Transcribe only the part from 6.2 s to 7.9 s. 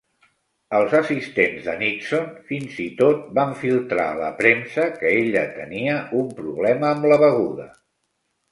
un "problema amb la beguda".